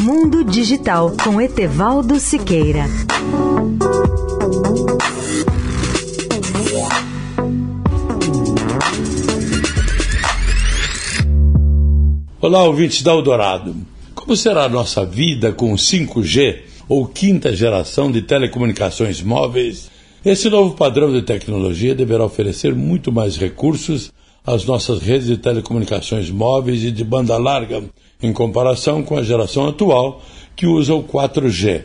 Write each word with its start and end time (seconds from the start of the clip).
Mundo 0.00 0.44
Digital 0.44 1.12
com 1.24 1.40
Etevaldo 1.40 2.20
Siqueira. 2.20 2.84
Olá, 12.40 12.62
ouvintes 12.62 13.02
da 13.02 13.10
Eldorado. 13.10 13.74
Como 14.14 14.36
será 14.36 14.66
a 14.66 14.68
nossa 14.68 15.04
vida 15.04 15.52
com 15.52 15.74
5G 15.74 16.60
ou 16.88 17.04
quinta 17.08 17.54
geração 17.54 18.12
de 18.12 18.22
telecomunicações 18.22 19.20
móveis? 19.20 19.90
Esse 20.24 20.48
novo 20.48 20.76
padrão 20.76 21.12
de 21.12 21.22
tecnologia 21.22 21.92
deverá 21.92 22.24
oferecer 22.24 22.72
muito 22.72 23.10
mais 23.10 23.36
recursos 23.36 24.12
às 24.46 24.64
nossas 24.64 25.00
redes 25.00 25.26
de 25.26 25.36
telecomunicações 25.36 26.30
móveis 26.30 26.82
e 26.82 26.90
de 26.90 27.04
banda 27.04 27.36
larga, 27.36 27.84
em 28.22 28.32
comparação 28.32 29.02
com 29.02 29.16
a 29.16 29.22
geração 29.22 29.68
atual, 29.68 30.22
que 30.56 30.66
usa 30.66 30.94
o 30.94 31.04
4G. 31.04 31.84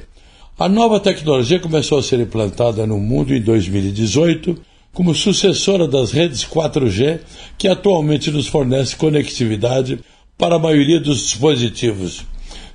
A 0.58 0.70
nova 0.70 1.00
tecnologia 1.00 1.60
começou 1.60 1.98
a 1.98 2.04
ser 2.04 2.20
implantada 2.20 2.86
no 2.86 3.00
mundo 3.00 3.34
em 3.34 3.42
2018 3.42 4.56
como 4.94 5.16
sucessora 5.16 5.88
das 5.88 6.12
redes 6.12 6.46
4G, 6.46 7.20
que 7.58 7.68
atualmente 7.68 8.30
nos 8.30 8.48
fornece 8.48 8.96
conectividade 8.96 10.00
para 10.38 10.56
a 10.56 10.60
maioria 10.60 11.00
dos 11.00 11.20
dispositivos. 11.20 12.24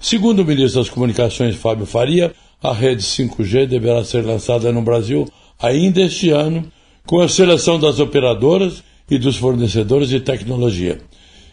Segundo 0.00 0.42
o 0.42 0.44
ministro 0.44 0.80
das 0.80 0.90
Comunicações, 0.90 1.54
Fábio 1.54 1.86
Faria, 1.86 2.32
a 2.62 2.72
rede 2.72 3.02
5G 3.02 3.66
deverá 3.66 4.02
ser 4.04 4.24
lançada 4.24 4.72
no 4.72 4.82
Brasil 4.82 5.28
ainda 5.60 6.02
este 6.02 6.30
ano, 6.30 6.70
com 7.06 7.20
a 7.20 7.28
seleção 7.28 7.78
das 7.78 8.00
operadoras 8.00 8.82
e 9.10 9.18
dos 9.18 9.36
fornecedores 9.36 10.08
de 10.08 10.20
tecnologia. 10.20 11.00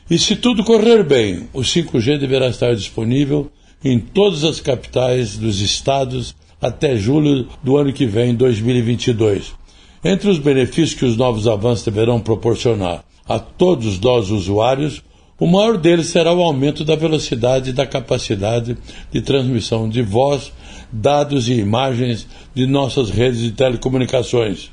E 0.09 0.20
se 0.20 0.36
tudo 0.36 0.63
correr 0.63 1.04
bem, 1.04 1.50
o 1.54 1.62
5G 1.62 2.18
deverá 2.20 2.48
estar 2.48 2.76
disponível 2.76 3.52
em 3.84 4.00
todas 4.00 4.44
as 4.44 4.59
capitais 4.59 5.38
dos 5.38 5.62
estados 5.62 6.35
até 6.62 6.96
julho 6.96 7.48
do 7.63 7.77
ano 7.77 7.93
que 7.93 8.05
vem, 8.05 8.35
2022. 8.35 9.54
Entre 10.04 10.30
os 10.30 10.38
benefícios 10.38 10.93
que 10.93 11.05
os 11.05 11.18
novos 11.18 11.48
avanços 11.48 11.85
deverão 11.85 12.20
proporcionar 12.20 13.04
a 13.27 13.40
todos 13.40 13.99
nós 13.99 14.30
usuários, 14.30 15.02
o 15.40 15.48
maior 15.48 15.77
deles 15.77 16.08
será 16.08 16.32
o 16.32 16.41
aumento 16.41 16.85
da 16.85 16.96
velocidade 16.96 17.71
e 17.71 17.74
da 17.74 17.85
capacidade 17.85 18.77
de 19.12 19.21
transmissão 19.21 19.90
de 19.90 20.02
voz, 20.02 20.52
dados 20.91 21.49
e 21.49 21.54
imagens 21.54 22.27
de 22.54 22.65
nossas 22.65 23.10
redes 23.10 23.41
de 23.41 23.52
telecomunicações. 23.52 24.71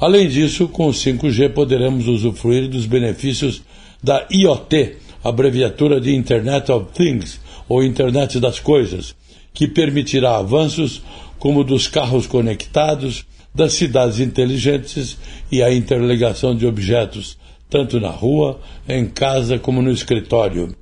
Além 0.00 0.28
disso, 0.28 0.68
com 0.68 0.86
o 0.86 0.92
5G 0.92 1.52
poderemos 1.52 2.06
usufruir 2.06 2.68
dos 2.68 2.86
benefícios 2.86 3.62
da 4.02 4.26
IoT, 4.30 4.96
abreviatura 5.24 6.00
de 6.00 6.14
Internet 6.14 6.70
of 6.70 6.92
Things, 6.92 7.40
ou 7.68 7.82
Internet 7.82 8.38
das 8.38 8.60
Coisas, 8.60 9.14
que 9.52 9.66
permitirá 9.66 10.36
avanços 10.36 11.02
como 11.38 11.64
dos 11.64 11.88
carros 11.88 12.26
conectados, 12.26 13.26
das 13.54 13.72
cidades 13.72 14.20
inteligentes 14.20 15.18
e 15.50 15.62
a 15.62 15.72
interligação 15.72 16.54
de 16.54 16.64
objetos, 16.64 17.36
tanto 17.68 17.98
na 17.98 18.10
rua, 18.10 18.60
em 18.88 19.06
casa 19.06 19.58
como 19.58 19.82
no 19.82 19.90
escritório. 19.90 20.76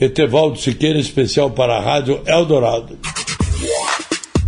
Etevaldo 0.00 0.58
Siqueira, 0.58 0.98
especial 0.98 1.50
para 1.50 1.76
a 1.76 1.80
Rádio 1.80 2.22
Eldorado. 2.26 2.98